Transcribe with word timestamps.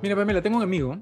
Mira, 0.00 0.14
Pamela, 0.14 0.40
tengo 0.40 0.58
un 0.58 0.62
amigo 0.62 0.96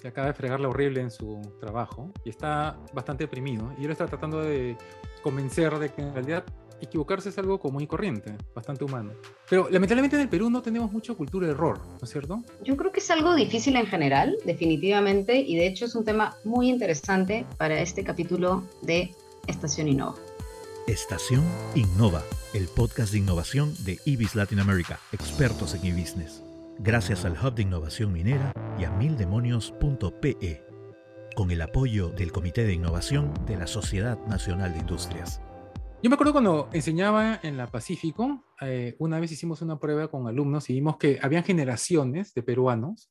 que 0.00 0.08
acaba 0.08 0.28
de 0.28 0.32
fregarle 0.32 0.66
horrible 0.66 1.02
en 1.02 1.10
su 1.10 1.40
trabajo 1.60 2.12
y 2.24 2.30
está 2.30 2.78
bastante 2.94 3.24
deprimido. 3.24 3.72
Y 3.78 3.84
él 3.84 3.90
está 3.90 4.06
tratando 4.06 4.40
de 4.40 4.76
convencer 5.22 5.78
de 5.78 5.90
que 5.90 6.00
en 6.00 6.14
realidad 6.14 6.44
equivocarse 6.80 7.28
es 7.28 7.36
algo 7.38 7.58
común 7.58 7.82
y 7.82 7.86
corriente, 7.86 8.36
bastante 8.54 8.84
humano. 8.84 9.12
Pero 9.50 9.68
lamentablemente 9.68 10.16
en 10.16 10.22
el 10.22 10.28
Perú 10.28 10.48
no 10.48 10.62
tenemos 10.62 10.90
mucha 10.92 11.12
cultura 11.12 11.46
de 11.46 11.52
error, 11.52 11.78
¿no 11.78 11.98
es 12.02 12.08
cierto? 12.08 12.42
Yo 12.64 12.76
creo 12.76 12.90
que 12.90 13.00
es 13.00 13.10
algo 13.10 13.34
difícil 13.34 13.76
en 13.76 13.86
general, 13.86 14.36
definitivamente, 14.46 15.36
y 15.36 15.56
de 15.56 15.66
hecho 15.66 15.84
es 15.84 15.94
un 15.94 16.04
tema 16.04 16.36
muy 16.44 16.70
interesante 16.70 17.44
para 17.58 17.80
este 17.80 18.04
capítulo 18.04 18.62
de 18.82 19.12
Estación 19.46 19.88
Innova. 19.88 20.16
Estación 20.86 21.44
Innova, 21.74 22.22
el 22.54 22.66
podcast 22.68 23.12
de 23.12 23.18
innovación 23.18 23.74
de 23.84 23.98
IBIS 24.06 24.36
Latin 24.36 24.60
America, 24.60 25.00
expertos 25.12 25.74
en 25.74 25.84
e-business. 25.84 26.47
Gracias 26.80 27.24
al 27.24 27.32
Hub 27.32 27.56
de 27.56 27.62
Innovación 27.62 28.12
Minera 28.12 28.52
y 28.78 28.84
a 28.84 28.92
mildemonios.pe, 28.92 30.64
con 31.34 31.50
el 31.50 31.60
apoyo 31.60 32.10
del 32.10 32.30
Comité 32.30 32.64
de 32.64 32.72
Innovación 32.72 33.34
de 33.46 33.56
la 33.56 33.66
Sociedad 33.66 34.16
Nacional 34.28 34.72
de 34.72 34.78
Industrias. 34.78 35.40
Yo 36.00 36.08
me 36.08 36.14
acuerdo 36.14 36.34
cuando 36.34 36.70
enseñaba 36.72 37.40
en 37.42 37.56
la 37.56 37.66
Pacífico, 37.66 38.44
eh, 38.60 38.94
una 39.00 39.18
vez 39.18 39.32
hicimos 39.32 39.60
una 39.60 39.80
prueba 39.80 40.06
con 40.06 40.28
alumnos 40.28 40.70
y 40.70 40.74
vimos 40.74 40.98
que 40.98 41.18
habían 41.20 41.42
generaciones 41.42 42.32
de 42.32 42.44
peruanos 42.44 43.10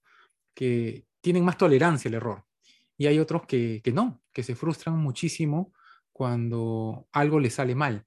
que 0.56 1.06
tienen 1.20 1.44
más 1.44 1.58
tolerancia 1.58 2.08
al 2.08 2.16
error 2.16 2.46
y 2.98 3.08
hay 3.08 3.20
otros 3.20 3.42
que, 3.46 3.81
que 3.84 3.92
no, 3.92 4.22
que 4.31 4.44
se 4.44 4.56
frustran 4.56 4.98
muchísimo 4.98 5.74
cuando 6.14 7.09
algo 7.12 7.38
les 7.42 7.56
sale 7.56 7.76
mal 7.76 8.06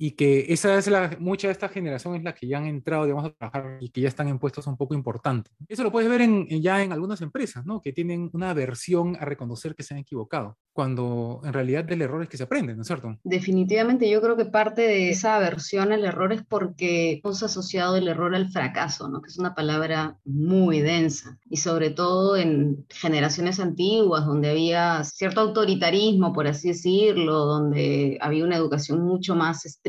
y 0.00 0.12
que 0.12 0.46
esa 0.48 0.78
es 0.78 0.86
la, 0.86 1.16
mucha 1.18 1.48
de 1.48 1.52
esta 1.52 1.68
generación 1.68 2.14
es 2.14 2.22
la 2.22 2.32
que 2.32 2.46
ya 2.46 2.58
han 2.58 2.66
entrado, 2.66 3.04
digamos, 3.04 3.26
a 3.26 3.30
trabajar 3.32 3.78
y 3.80 3.90
que 3.90 4.00
ya 4.00 4.08
están 4.08 4.28
en 4.28 4.38
puestos 4.38 4.68
un 4.68 4.76
poco 4.76 4.94
importantes. 4.94 5.52
Eso 5.66 5.82
lo 5.82 5.90
puedes 5.90 6.08
ver 6.08 6.20
en, 6.20 6.46
ya 6.62 6.82
en 6.84 6.92
algunas 6.92 7.20
empresas, 7.20 7.66
¿no? 7.66 7.82
Que 7.82 7.92
tienen 7.92 8.30
una 8.32 8.50
aversión 8.50 9.16
a 9.16 9.24
reconocer 9.24 9.74
que 9.74 9.82
se 9.82 9.94
han 9.94 10.00
equivocado, 10.00 10.56
cuando 10.72 11.40
en 11.42 11.52
realidad 11.52 11.84
del 11.84 12.02
error 12.02 12.22
es 12.22 12.28
que 12.28 12.36
se 12.36 12.44
aprende, 12.44 12.76
¿no 12.76 12.82
es 12.82 12.86
cierto? 12.86 13.18
Definitivamente 13.24 14.08
yo 14.08 14.22
creo 14.22 14.36
que 14.36 14.44
parte 14.44 14.82
de 14.82 15.10
esa 15.10 15.34
aversión 15.34 15.90
al 15.90 16.04
error 16.04 16.32
es 16.32 16.44
porque 16.46 17.20
hemos 17.24 17.42
asociado 17.42 17.96
el 17.96 18.06
error 18.06 18.36
al 18.36 18.50
fracaso, 18.50 19.08
¿no? 19.08 19.20
Que 19.20 19.30
es 19.30 19.38
una 19.38 19.56
palabra 19.56 20.16
muy 20.24 20.80
densa 20.80 21.38
y 21.50 21.56
sobre 21.56 21.90
todo 21.90 22.36
en 22.36 22.86
generaciones 22.88 23.58
antiguas 23.58 24.26
donde 24.26 24.50
había 24.50 25.02
cierto 25.02 25.40
autoritarismo, 25.40 26.32
por 26.32 26.46
así 26.46 26.68
decirlo, 26.68 27.46
donde 27.46 28.16
había 28.20 28.44
una 28.44 28.56
educación 28.56 29.02
mucho 29.02 29.34
más 29.34 29.66
estricta 29.66 29.87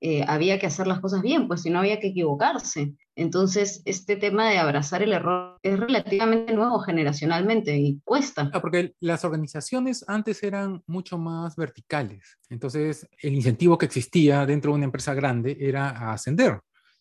eh, 0.00 0.24
había 0.26 0.58
que 0.58 0.66
hacer 0.66 0.86
las 0.86 1.00
cosas 1.00 1.22
bien, 1.22 1.48
pues 1.48 1.62
si 1.62 1.70
no 1.70 1.78
había 1.78 2.00
que 2.00 2.08
equivocarse. 2.08 2.94
Entonces, 3.14 3.82
este 3.86 4.16
tema 4.16 4.50
de 4.50 4.58
abrazar 4.58 5.02
el 5.02 5.12
error 5.12 5.58
es 5.62 5.78
relativamente 5.78 6.52
nuevo 6.52 6.80
generacionalmente 6.80 7.76
y 7.76 8.00
cuesta. 8.04 8.50
Ah, 8.52 8.60
porque 8.60 8.94
las 9.00 9.24
organizaciones 9.24 10.04
antes 10.06 10.42
eran 10.42 10.82
mucho 10.86 11.16
más 11.16 11.56
verticales. 11.56 12.38
Entonces, 12.50 13.08
el 13.22 13.34
incentivo 13.34 13.78
que 13.78 13.86
existía 13.86 14.44
dentro 14.44 14.72
de 14.72 14.76
una 14.76 14.84
empresa 14.84 15.14
grande 15.14 15.56
era 15.58 16.12
ascender. 16.12 16.60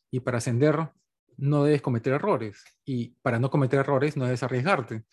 Y 0.10 0.22
para 0.22 0.38
ascender 0.38 0.90
no 1.38 1.64
debes 1.64 1.82
cometer 1.82 2.14
errores. 2.14 2.64
Y 2.86 3.10
para 3.22 3.40
no 3.40 3.50
cometer 3.50 3.80
errores 3.80 4.16
no 4.16 4.26
debes 4.26 4.44
arriesgarte. 4.44 5.04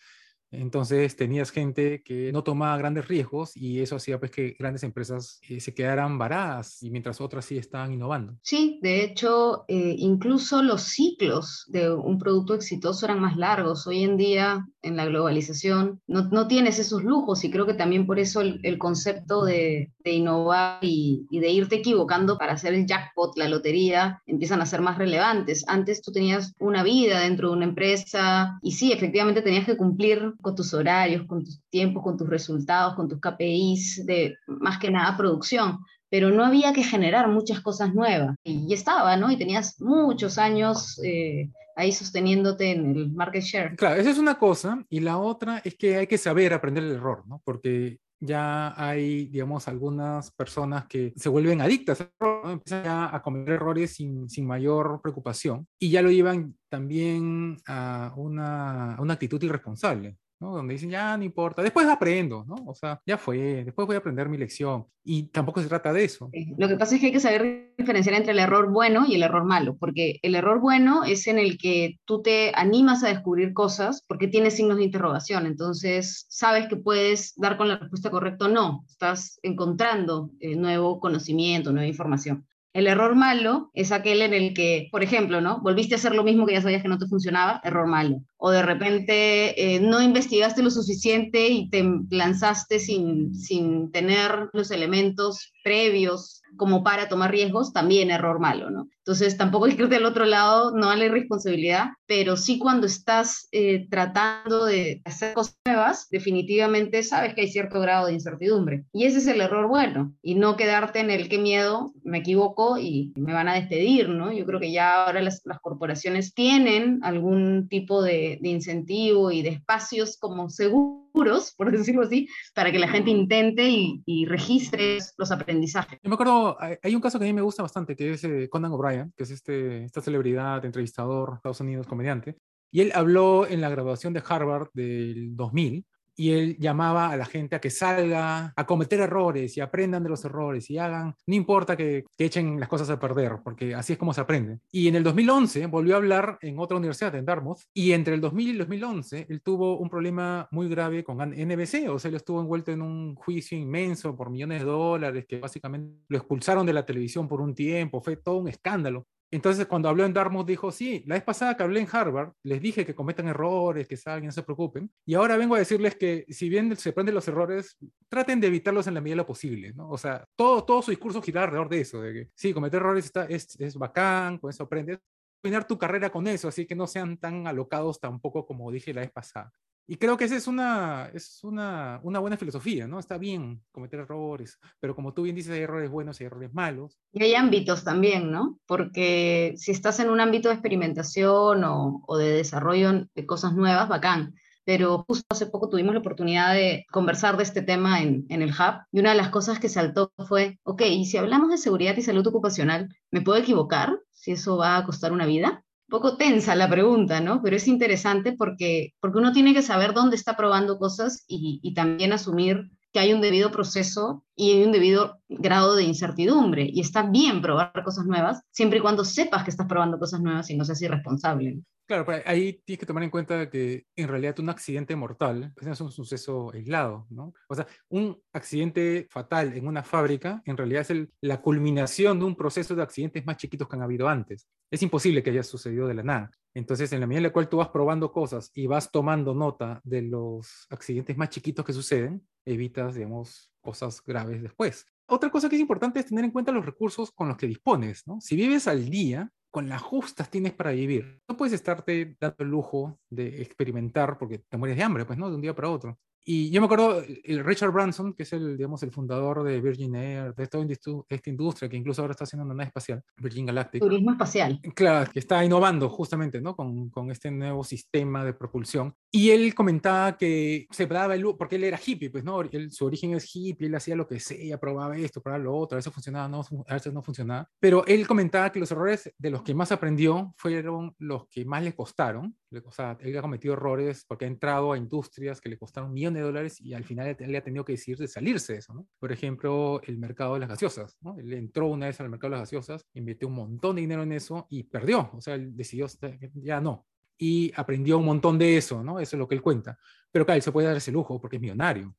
Entonces 0.53 1.15
tenías 1.15 1.51
gente 1.51 2.03
que 2.03 2.31
no 2.31 2.43
tomaba 2.43 2.77
grandes 2.77 3.07
riesgos 3.07 3.55
y 3.55 3.81
eso 3.81 3.95
hacía 3.95 4.19
pues 4.19 4.31
que 4.31 4.55
grandes 4.57 4.83
empresas 4.83 5.39
eh, 5.49 5.59
se 5.59 5.73
quedaran 5.73 6.17
varadas 6.17 6.81
y 6.83 6.89
mientras 6.89 7.19
otras 7.21 7.45
sí 7.45 7.57
estaban 7.57 7.93
innovando. 7.93 8.37
Sí, 8.41 8.79
de 8.81 9.03
hecho, 9.03 9.65
eh, 9.67 9.95
incluso 9.97 10.61
los 10.61 10.83
ciclos 10.83 11.65
de 11.69 11.91
un 11.91 12.19
producto 12.19 12.53
exitoso 12.53 13.05
eran 13.05 13.19
más 13.19 13.35
largos. 13.35 13.87
Hoy 13.87 14.03
en 14.03 14.17
día, 14.17 14.67
en 14.81 14.95
la 14.95 15.05
globalización, 15.05 16.01
no, 16.07 16.23
no 16.29 16.47
tienes 16.47 16.79
esos 16.79 17.03
lujos 17.03 17.43
y 17.43 17.51
creo 17.51 17.65
que 17.65 17.73
también 17.73 18.05
por 18.05 18.19
eso 18.19 18.41
el, 18.41 18.77
concepto 18.77 19.45
de, 19.45 19.91
de 20.03 20.11
innovar 20.11 20.79
y, 20.81 21.25
y, 21.29 21.39
de 21.39 21.49
irte 21.49 21.75
equivocando 21.77 22.37
para 22.37 22.53
hacer 22.53 22.73
el 22.73 22.85
jackpot, 22.85 23.37
la 23.37 23.47
lotería, 23.47 24.21
empiezan 24.25 24.61
a 24.61 24.65
ser 24.65 24.81
más 24.81 24.97
relevantes. 24.97 25.63
Antes 25.67 26.01
tú 26.01 26.11
tenías 26.11 26.53
una 26.59 26.83
vida 26.83 27.21
dentro 27.21 27.49
de 27.49 27.55
una 27.55 27.65
empresa 27.65 28.59
y 28.61 28.73
sí, 28.73 28.91
efectivamente 28.91 29.41
tenías 29.41 29.65
que 29.65 29.77
cumplir 29.77 30.33
con 30.43 30.55
tus 30.55 30.73
horarios, 30.75 31.25
con 31.25 31.43
tus 31.43 31.59
tiempos, 31.71 32.03
con 32.03 32.15
tus 32.15 32.29
resultados, 32.29 32.93
con 32.95 33.09
tus 33.09 33.19
KPIs 33.19 34.05
de 34.05 34.35
más 34.45 34.77
que 34.77 34.91
nada 34.91 35.17
producción, 35.17 35.79
pero 36.09 36.29
no 36.29 36.45
había 36.45 36.73
que 36.73 36.83
generar 36.83 37.27
muchas 37.27 37.61
cosas 37.61 37.95
nuevas. 37.95 38.35
Y 38.43 38.71
estaba, 38.71 39.17
¿no? 39.17 39.31
Y 39.31 39.37
tenías 39.37 39.81
muchos 39.81 40.37
años 40.37 40.99
eh, 41.03 41.49
ahí 41.75 41.91
sosteniéndote 41.91 42.71
en 42.71 42.95
el 42.95 43.11
market 43.13 43.41
share. 43.41 43.75
Claro, 43.75 43.99
esa 43.99 44.11
es 44.11 44.19
una 44.19 44.37
cosa. 44.37 44.85
Y 44.89 44.99
la 44.99 45.17
otra 45.17 45.59
es 45.65 45.75
que 45.75 45.97
hay 45.97 46.05
que 46.05 46.19
saber 46.19 46.53
aprender 46.53 46.83
el 46.83 46.91
error, 46.91 47.23
¿no? 47.25 47.41
Porque 47.43 47.97
ya 48.19 48.73
hay, 48.77 49.25
digamos, 49.25 49.67
algunas 49.67 50.31
personas 50.31 50.85
que 50.85 51.13
se 51.15 51.29
vuelven 51.29 51.61
adictas, 51.61 52.07
a 52.21 53.21
cometer 53.23 53.55
errores 53.55 53.95
sin, 53.95 54.29
sin, 54.29 54.47
mayor 54.47 55.01
preocupación 55.01 55.67
y 55.77 55.89
ya 55.89 56.01
lo 56.01 56.09
llevan 56.09 56.55
también 56.73 57.57
a 57.67 58.13
una, 58.15 58.95
a 58.95 59.01
una 59.01 59.13
actitud 59.13 59.39
irresponsable. 59.43 60.17
Donde 60.39 60.73
dicen, 60.73 60.89
ya 60.89 61.15
no 61.15 61.23
importa, 61.23 61.61
después 61.61 61.87
aprendo, 61.87 62.43
¿no? 62.45 62.55
O 62.65 62.73
sea, 62.73 62.99
ya 63.05 63.17
fue, 63.17 63.63
después 63.63 63.85
voy 63.85 63.95
a 63.95 63.99
aprender 63.99 64.27
mi 64.27 64.37
lección. 64.37 64.87
Y 65.03 65.27
tampoco 65.27 65.61
se 65.61 65.69
trata 65.69 65.93
de 65.93 66.03
eso. 66.03 66.31
Lo 66.57 66.67
que 66.67 66.75
pasa 66.75 66.95
es 66.95 66.99
que 66.99 67.07
hay 67.07 67.13
que 67.13 67.19
saber 67.19 67.73
diferenciar 67.77 68.15
entre 68.15 68.33
el 68.33 68.39
error 68.39 68.71
bueno 68.71 69.05
y 69.07 69.13
el 69.13 69.21
error 69.21 69.45
malo, 69.45 69.77
porque 69.77 70.19
el 70.23 70.33
error 70.33 70.59
bueno 70.59 71.03
es 71.03 71.27
en 71.27 71.37
el 71.37 71.59
que 71.59 71.99
tú 72.05 72.23
te 72.23 72.51
animas 72.55 73.03
a 73.03 73.09
descubrir 73.09 73.53
cosas 73.53 74.03
porque 74.07 74.27
tienes 74.27 74.55
signos 74.55 74.77
de 74.77 74.85
interrogación, 74.85 75.45
entonces 75.45 76.25
sabes 76.27 76.67
que 76.67 76.75
puedes 76.75 77.35
dar 77.35 77.55
con 77.55 77.67
la 77.67 77.77
respuesta 77.77 78.09
correcta 78.09 78.45
o 78.45 78.49
no, 78.49 78.83
estás 78.89 79.39
encontrando 79.43 80.31
eh, 80.39 80.55
nuevo 80.55 80.99
conocimiento, 80.99 81.71
nueva 81.71 81.87
información. 81.87 82.45
El 82.73 82.87
error 82.87 83.15
malo 83.15 83.69
es 83.73 83.91
aquel 83.91 84.21
en 84.23 84.33
el 84.33 84.53
que, 84.53 84.89
por 84.91 85.03
ejemplo, 85.03 85.41
¿no? 85.41 85.61
Volviste 85.61 85.93
a 85.95 85.97
hacer 85.97 86.15
lo 86.15 86.23
mismo 86.23 86.45
que 86.45 86.53
ya 86.53 86.61
sabías 86.61 86.81
que 86.81 86.87
no 86.87 86.97
te 86.97 87.07
funcionaba, 87.07 87.61
error 87.63 87.87
malo. 87.87 88.21
O 88.37 88.49
de 88.49 88.63
repente 88.63 89.75
eh, 89.75 89.79
no 89.79 90.01
investigaste 90.01 90.63
lo 90.63 90.71
suficiente 90.71 91.47
y 91.49 91.69
te 91.69 91.83
lanzaste 92.09 92.79
sin, 92.79 93.35
sin 93.35 93.91
tener 93.91 94.49
los 94.53 94.71
elementos 94.71 95.53
previos 95.63 96.42
como 96.57 96.83
para 96.83 97.09
tomar 97.09 97.31
riesgos, 97.31 97.73
también 97.73 98.11
error 98.11 98.39
malo, 98.39 98.69
¿no? 98.69 98.87
Entonces 98.99 99.37
tampoco 99.37 99.65
hay 99.65 99.75
que 99.75 99.83
irte 99.83 99.97
al 99.97 100.05
otro 100.05 100.25
lado, 100.25 100.71
no 100.71 100.89
hay 100.89 101.09
responsabilidad, 101.09 101.89
pero 102.07 102.37
sí 102.37 102.57
cuando 102.57 102.87
estás 102.87 103.49
eh, 103.51 103.85
tratando 103.89 104.65
de 104.65 105.01
hacer 105.03 105.33
cosas 105.33 105.57
nuevas, 105.65 106.07
definitivamente 106.09 107.03
sabes 107.03 107.33
que 107.33 107.41
hay 107.41 107.49
cierto 107.49 107.81
grado 107.81 108.07
de 108.07 108.13
incertidumbre. 108.13 108.85
Y 108.93 109.05
ese 109.05 109.17
es 109.17 109.27
el 109.27 109.41
error 109.41 109.67
bueno, 109.67 110.13
y 110.21 110.35
no 110.35 110.55
quedarte 110.55 110.99
en 110.99 111.11
el 111.11 111.27
qué 111.27 111.37
miedo, 111.37 111.93
me 112.03 112.19
equivoco 112.19 112.77
y 112.77 113.11
me 113.17 113.33
van 113.33 113.49
a 113.49 113.55
despedir, 113.55 114.07
¿no? 114.07 114.31
Yo 114.31 114.45
creo 114.45 114.61
que 114.61 114.71
ya 114.71 115.05
ahora 115.05 115.21
las, 115.21 115.41
las 115.43 115.59
corporaciones 115.59 116.33
tienen 116.33 116.99
algún 117.03 117.67
tipo 117.67 118.01
de, 118.01 118.39
de 118.41 118.49
incentivo 118.49 119.31
y 119.31 119.41
de 119.41 119.49
espacios 119.49 120.17
como 120.17 120.49
seguros 120.49 121.03
por 121.13 121.71
decirlo 121.71 122.01
así, 122.01 122.27
para 122.53 122.71
que 122.71 122.79
la 122.79 122.87
gente 122.87 123.11
intente 123.11 123.69
y, 123.69 124.01
y, 124.05 124.25
registre 124.25 124.97
los 125.17 125.31
aprendizajes. 125.31 125.99
Yo 126.01 126.09
me 126.09 126.15
acuerdo, 126.15 126.57
hay 126.59 126.95
un 126.95 127.01
caso 127.01 127.19
que 127.19 127.25
a 127.25 127.27
mí 127.27 127.33
me 127.33 127.41
gusta 127.41 127.63
bastante, 127.63 127.95
que 127.95 128.11
es 128.11 128.23
eh, 128.23 128.49
Conan 128.49 128.71
O'Brien, 128.71 129.13
que 129.15 129.23
es 129.23 129.31
este, 129.31 129.85
esta 129.85 130.01
celebridad, 130.01 130.65
entrevistador, 130.65 131.33
Estados 131.35 131.61
Unidos, 131.61 131.87
comediante, 131.87 132.37
y 132.71 132.81
él 132.81 132.91
habló 132.95 133.47
en 133.47 133.61
la 133.61 133.69
graduación 133.69 134.13
de 134.13 134.23
Harvard 134.27 134.69
del 134.73 135.35
2000, 135.35 135.85
y 136.15 136.31
él 136.31 136.57
llamaba 136.59 137.09
a 137.09 137.17
la 137.17 137.25
gente 137.25 137.55
a 137.55 137.61
que 137.61 137.69
salga 137.69 138.53
a 138.55 138.65
cometer 138.65 138.99
errores 138.99 139.57
y 139.57 139.61
aprendan 139.61 140.03
de 140.03 140.09
los 140.09 140.23
errores 140.25 140.69
y 140.69 140.77
hagan, 140.77 141.15
no 141.25 141.35
importa 141.35 141.75
que, 141.75 142.05
que, 142.17 142.25
echen 142.25 142.59
las 142.59 142.69
cosas 142.69 142.89
a 142.89 142.99
perder, 142.99 143.37
porque 143.43 143.75
así 143.75 143.93
es 143.93 143.99
como 143.99 144.13
se 144.13 144.21
aprende. 144.21 144.59
Y 144.71 144.87
en 144.87 144.95
el 144.95 145.03
2011 145.03 145.65
volvió 145.67 145.95
a 145.95 145.97
hablar 145.97 146.37
en 146.41 146.59
otra 146.59 146.77
universidad, 146.77 147.15
en 147.15 147.25
Dartmouth, 147.25 147.59
y 147.73 147.91
entre 147.91 148.15
el 148.15 148.21
2000 148.21 148.47
y 148.47 148.51
el 148.51 148.57
2011 148.59 149.27
él 149.29 149.41
tuvo 149.41 149.77
un 149.77 149.89
problema 149.89 150.47
muy 150.51 150.67
grave 150.69 151.03
con 151.03 151.17
NBC, 151.17 151.89
o 151.89 151.99
sea, 151.99 152.09
él 152.09 152.15
estuvo 152.15 152.41
envuelto 152.41 152.71
en 152.71 152.81
un 152.81 153.15
juicio 153.15 153.57
inmenso 153.57 154.15
por 154.15 154.29
millones 154.29 154.59
de 154.59 154.65
dólares, 154.65 155.25
que 155.27 155.39
básicamente 155.39 155.97
lo 156.07 156.17
expulsaron 156.17 156.65
de 156.65 156.73
la 156.73 156.85
televisión 156.85 157.27
por 157.27 157.41
un 157.41 157.53
tiempo, 157.53 158.01
fue 158.01 158.17
todo 158.17 158.37
un 158.37 158.47
escándalo. 158.47 159.05
Entonces, 159.35 159.65
cuando 159.65 159.89
habló 159.89 160.05
en 160.05 160.13
Dartmouth, 160.13 160.45
dijo, 160.45 160.71
sí, 160.71 161.03
la 161.07 161.15
vez 161.15 161.23
pasada 161.23 161.57
que 161.57 161.63
hablé 161.63 161.79
en 161.79 161.87
Harvard, 161.91 162.33
les 162.43 162.61
dije 162.61 162.85
que 162.85 162.93
cometan 162.93 163.27
errores, 163.27 163.87
que 163.87 163.97
salgan, 163.97 164.27
no 164.27 164.31
se 164.31 164.43
preocupen. 164.43 164.91
Y 165.07 165.15
ahora 165.15 165.37
vengo 165.37 165.55
a 165.55 165.57
decirles 165.57 165.95
que 165.95 166.23
si 166.29 166.49
bien 166.49 166.75
se 166.77 166.89
aprenden 166.89 167.15
los 167.15 167.27
errores, 167.27 167.75
traten 168.07 168.39
de 168.39 168.45
evitarlos 168.45 168.85
en 168.85 168.93
la 168.93 169.01
medida 169.01 169.13
de 169.13 169.17
lo 169.17 169.25
posible, 169.25 169.73
¿no? 169.73 169.89
O 169.89 169.97
sea, 169.97 170.23
todo, 170.35 170.63
todo 170.63 170.83
su 170.83 170.91
discurso 170.91 171.19
gira 171.19 171.45
alrededor 171.45 171.67
de 171.67 171.81
eso, 171.81 171.99
de 171.99 172.13
que 172.13 172.29
sí, 172.35 172.53
cometer 172.53 172.79
errores 172.79 173.05
está, 173.05 173.25
es, 173.25 173.59
es 173.59 173.75
bacán, 173.75 174.37
con 174.37 174.51
eso 174.51 174.65
aprendes. 174.65 174.99
Terminar 175.41 175.65
tu 175.65 175.79
carrera 175.79 176.11
con 176.11 176.27
eso, 176.27 176.47
así 176.47 176.67
que 176.67 176.75
no 176.75 176.85
sean 176.85 177.17
tan 177.17 177.47
alocados 177.47 177.99
tampoco 177.99 178.45
como 178.45 178.71
dije 178.71 178.93
la 178.93 179.01
vez 179.01 179.11
pasada. 179.11 179.51
Y 179.85 179.97
creo 179.97 180.15
que 180.15 180.25
esa 180.25 180.37
es 180.37 180.47
una, 180.47 181.09
es 181.13 181.43
una, 181.43 181.99
una, 182.03 182.19
buena 182.19 182.37
filosofía, 182.37 182.87
¿no? 182.87 182.99
Está 182.99 183.17
bien 183.17 183.61
cometer 183.71 183.99
errores, 183.99 184.57
pero 184.79 184.95
como 184.95 185.13
tú 185.13 185.23
bien 185.23 185.35
dices, 185.35 185.51
hay 185.51 185.61
errores 185.61 185.89
buenos 185.89 186.21
y 186.21 186.23
errores 186.23 186.53
malos. 186.53 186.99
Y 187.11 187.21
hay 187.23 187.35
ámbitos 187.35 187.83
también, 187.83 188.31
¿no? 188.31 188.59
Porque 188.65 189.53
si 189.57 189.71
estás 189.71 189.99
en 189.99 190.09
un 190.09 190.21
ámbito 190.21 190.47
de 190.47 190.55
experimentación 190.55 191.63
o, 191.65 192.03
o 192.07 192.17
de 192.17 192.31
desarrollo 192.31 193.07
de 193.13 193.25
cosas 193.25 193.53
nuevas, 193.53 193.89
bacán. 193.89 194.33
Pero 194.65 195.03
justo 195.07 195.25
hace 195.29 195.47
poco 195.47 195.67
tuvimos 195.67 195.93
la 195.93 195.99
oportunidad 195.99 196.53
de 196.53 196.85
conversar 196.89 197.35
de 197.35 197.43
este 197.43 197.61
tema 197.61 198.01
en, 198.01 198.25
en 198.29 198.41
el 198.41 198.51
Hub 198.51 198.85
y 198.91 198.99
una 198.99 199.09
de 199.09 199.17
las 199.17 199.29
cosas 199.29 199.59
que 199.59 199.67
saltó 199.67 200.13
fue, 200.29 200.59
ok, 200.63 200.83
y 200.87 201.05
si 201.05 201.17
hablamos 201.17 201.49
de 201.49 201.57
seguridad 201.57 201.97
y 201.97 202.01
salud 202.01 202.25
ocupacional, 202.25 202.87
¿me 203.11 203.21
puedo 203.21 203.37
equivocar 203.37 203.99
si 204.11 204.31
eso 204.31 204.55
va 204.55 204.77
a 204.77 204.85
costar 204.85 205.11
una 205.11 205.25
vida? 205.25 205.62
Poco 205.93 206.17
tensa 206.17 206.55
la 206.55 206.67
pregunta, 206.67 207.21
¿no? 207.21 207.43
Pero 207.43 207.55
es 207.55 207.67
interesante 207.67 208.33
porque, 208.33 208.95
porque 208.99 209.19
uno 209.19 209.31
tiene 209.31 209.53
que 209.53 209.61
saber 209.61 209.93
dónde 209.93 210.15
está 210.15 210.35
probando 210.35 210.79
cosas 210.79 211.23
y, 211.27 211.59
y 211.61 211.75
también 211.75 212.13
asumir 212.13 212.71
que 212.93 212.99
hay 212.99 213.11
un 213.11 213.21
debido 213.21 213.51
proceso 213.51 214.23
y 214.35 214.51
hay 214.51 214.63
un 214.63 214.71
debido 214.71 215.19
grado 215.27 215.75
de 215.75 215.83
incertidumbre. 215.83 216.69
Y 216.71 216.79
está 216.79 217.03
bien 217.03 217.41
probar 217.41 217.83
cosas 217.83 218.05
nuevas, 218.05 218.43
siempre 218.51 218.77
y 218.77 218.81
cuando 218.81 219.03
sepas 219.03 219.43
que 219.43 219.49
estás 219.49 219.67
probando 219.67 219.97
cosas 219.97 220.21
nuevas 220.21 220.49
y 220.49 220.55
no 220.55 220.63
seas 220.63 220.81
irresponsable. 220.81 221.59
Claro, 221.85 222.05
pero 222.05 222.23
ahí 222.25 222.61
tienes 222.65 222.79
que 222.79 222.85
tomar 222.85 223.03
en 223.03 223.09
cuenta 223.09 223.49
que 223.49 223.87
en 223.95 224.07
realidad 224.07 224.39
un 224.39 224.49
accidente 224.49 224.95
mortal 224.95 225.51
pues, 225.55 225.67
es 225.67 225.81
un 225.81 225.91
suceso 225.91 226.51
aislado, 226.53 227.07
¿no? 227.09 227.33
O 227.49 227.55
sea, 227.55 227.67
un 227.89 228.17
accidente 228.31 229.07
fatal 229.09 229.53
en 229.57 229.67
una 229.67 229.83
fábrica 229.83 230.41
en 230.45 230.55
realidad 230.55 230.89
es 230.89 231.07
la 231.19 231.41
culminación 231.41 232.19
de 232.19 232.25
un 232.25 232.35
proceso 232.35 232.73
de 232.73 232.83
accidentes 232.83 233.25
más 233.25 233.35
chiquitos 233.35 233.67
que 233.67 233.75
han 233.75 233.81
habido 233.81 234.07
antes. 234.07 234.47
Es 234.71 234.81
imposible 234.81 235.21
que 235.21 235.31
haya 235.31 235.43
sucedido 235.43 235.87
de 235.87 235.93
la 235.95 236.03
nada. 236.03 236.31
Entonces, 236.55 236.93
en 236.93 236.99
la 236.99 237.07
medida 237.07 237.19
en 237.19 237.23
la 237.23 237.33
cual 237.33 237.49
tú 237.49 237.57
vas 237.57 237.69
probando 237.69 238.11
cosas 238.11 238.51
y 238.53 238.67
vas 238.67 238.91
tomando 238.91 239.33
nota 239.33 239.81
de 239.83 240.03
los 240.03 240.67
accidentes 240.69 241.17
más 241.17 241.29
chiquitos 241.29 241.65
que 241.65 241.73
suceden, 241.73 242.27
evitas, 242.45 242.95
digamos, 242.95 243.51
cosas 243.61 244.03
graves 244.03 244.41
después. 244.41 244.85
Otra 245.07 245.29
cosa 245.29 245.49
que 245.49 245.55
es 245.55 245.61
importante 245.61 245.99
es 245.99 246.05
tener 246.05 246.25
en 246.25 246.31
cuenta 246.31 246.51
los 246.51 246.65
recursos 246.65 247.11
con 247.11 247.27
los 247.27 247.37
que 247.37 247.47
dispones, 247.47 248.03
¿no? 248.05 248.21
Si 248.21 248.35
vives 248.35 248.67
al 248.67 248.89
día, 248.89 249.29
con 249.51 249.69
las 249.69 249.81
justas 249.81 250.29
tienes 250.29 250.53
para 250.53 250.71
vivir. 250.71 251.21
No 251.27 251.37
puedes 251.37 251.53
estarte 251.53 252.15
dando 252.19 252.43
el 252.43 252.49
lujo 252.49 252.99
de 253.09 253.41
experimentar 253.41 254.17
porque 254.17 254.39
te 254.39 254.57
mueres 254.57 254.77
de 254.77 254.83
hambre, 254.83 255.05
pues, 255.05 255.19
¿no? 255.19 255.29
De 255.29 255.35
un 255.35 255.41
día 255.41 255.55
para 255.55 255.69
otro. 255.69 255.99
Y 256.25 256.49
yo 256.51 256.61
me 256.61 256.65
acuerdo, 256.65 257.03
el 257.23 257.43
Richard 257.43 257.71
Branson, 257.71 258.13
que 258.13 258.23
es 258.23 258.33
el, 258.33 258.55
digamos, 258.55 258.81
el 258.83 258.91
fundador 258.91 259.43
de 259.43 259.59
Virgin 259.59 259.95
Air, 259.95 260.33
de 260.35 260.47
toda 260.47 260.65
esta 261.09 261.29
industria, 261.29 261.69
que 261.69 261.77
incluso 261.77 262.01
ahora 262.01 262.11
está 262.11 262.23
haciendo 262.23 262.45
una 262.45 262.53
nave 262.53 262.67
espacial, 262.67 263.03
Virgin 263.17 263.45
Galactic. 263.45 263.81
Turismo 263.81 264.11
espacial. 264.11 264.59
Claro, 264.73 265.11
que 265.11 265.19
está 265.19 265.43
innovando 265.43 265.89
justamente, 265.89 266.39
¿no? 266.39 266.55
Con, 266.55 266.89
con 266.89 267.11
este 267.11 267.29
nuevo 267.31 267.63
sistema 267.63 268.23
de 268.23 268.33
propulsión. 268.33 268.95
Y 269.11 269.31
él 269.31 269.53
comentaba 269.53 270.17
que 270.17 270.67
se 270.71 270.87
daba 270.87 271.15
el 271.15 271.23
porque 271.37 271.55
él 271.55 271.63
era 271.63 271.79
hippie, 271.83 272.09
pues, 272.09 272.23
¿no? 272.23 272.41
Él, 272.41 272.71
su 272.71 272.85
origen 272.85 273.13
es 273.13 273.33
hippie, 273.33 273.67
él 273.67 273.75
hacía 273.75 273.95
lo 273.95 274.07
que 274.07 274.19
sea, 274.19 274.59
probaba 274.59 274.97
esto, 274.97 275.21
probaba 275.21 275.43
lo 275.43 275.55
otro, 275.55 275.75
a 275.75 275.79
veces 275.79 275.93
funcionaba, 275.93 276.27
no, 276.27 276.41
a 276.67 276.73
veces 276.73 276.93
no 276.93 277.01
funcionaba. 277.01 277.49
Pero 277.59 277.85
él 277.85 278.05
comentaba 278.07 278.51
que 278.51 278.59
los 278.59 278.71
errores 278.71 279.13
de 279.17 279.29
los 279.29 279.41
que 279.43 279.53
más 279.53 279.71
aprendió 279.71 280.33
fueron 280.37 280.95
los 280.99 281.27
que 281.27 281.45
más 281.45 281.63
le 281.63 281.73
costaron. 281.73 282.35
O 282.65 282.71
sea, 282.71 282.97
él 283.01 283.17
ha 283.17 283.21
cometido 283.21 283.53
errores 283.53 284.05
porque 284.07 284.25
ha 284.25 284.27
entrado 284.27 284.73
a 284.73 284.77
industrias 284.77 285.41
que 285.41 285.49
le 285.49 285.57
costaron 285.57 285.91
millones 285.91 286.12
de 286.13 286.21
dólares 286.21 286.59
y 286.61 286.73
al 286.73 286.83
final 286.83 287.15
le 287.19 287.37
ha 287.37 287.43
tenido 287.43 287.65
que 287.65 287.73
decir 287.73 287.97
de 287.97 288.07
salirse 288.07 288.53
de 288.53 288.59
eso, 288.59 288.73
¿no? 288.73 288.87
Por 288.99 289.11
ejemplo, 289.11 289.81
el 289.85 289.97
mercado 289.97 290.35
de 290.35 290.41
las 290.41 290.49
gaseosas, 290.49 290.97
¿no? 291.01 291.17
Él 291.17 291.33
entró 291.33 291.67
una 291.67 291.87
vez 291.87 291.99
al 291.99 292.09
mercado 292.09 292.31
de 292.31 292.39
las 292.39 292.51
gaseosas, 292.51 292.85
invirtió 292.93 293.27
un 293.27 293.35
montón 293.35 293.75
de 293.75 293.81
dinero 293.81 294.03
en 294.03 294.11
eso 294.11 294.47
y 294.49 294.63
perdió, 294.63 295.09
o 295.13 295.21
sea, 295.21 295.35
él 295.35 295.55
decidió, 295.55 295.87
ya 296.35 296.61
no. 296.61 296.85
Y 297.17 297.51
aprendió 297.55 297.97
un 297.97 298.05
montón 298.05 298.37
de 298.37 298.57
eso, 298.57 298.83
¿no? 298.83 298.99
Eso 298.99 299.15
es 299.15 299.19
lo 299.19 299.27
que 299.27 299.35
él 299.35 299.41
cuenta. 299.41 299.77
Pero 300.11 300.25
claro, 300.25 300.37
él 300.37 300.41
se 300.41 300.51
puede 300.51 300.67
dar 300.67 300.77
ese 300.77 300.91
lujo 300.91 301.19
porque 301.19 301.37
es 301.37 301.41
millonario. 301.41 301.95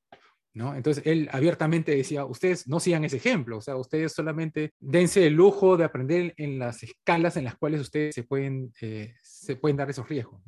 ¿No? 0.56 0.72
Entonces 0.76 1.02
él 1.04 1.28
abiertamente 1.32 1.96
decía, 1.96 2.24
ustedes 2.24 2.68
no 2.68 2.78
sigan 2.78 3.04
ese 3.04 3.16
ejemplo, 3.16 3.56
o 3.56 3.60
sea, 3.60 3.74
ustedes 3.74 4.12
solamente 4.12 4.72
dense 4.78 5.26
el 5.26 5.32
lujo 5.32 5.76
de 5.76 5.82
aprender 5.82 6.32
en 6.36 6.60
las 6.60 6.84
escalas 6.84 7.36
en 7.36 7.42
las 7.42 7.56
cuales 7.56 7.80
ustedes 7.80 8.14
se 8.14 8.22
pueden, 8.22 8.72
eh, 8.80 9.14
se 9.20 9.56
pueden 9.56 9.76
dar 9.76 9.90
esos 9.90 10.08
riesgos. 10.08 10.40